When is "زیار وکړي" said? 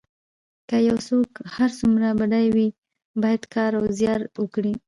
3.97-4.73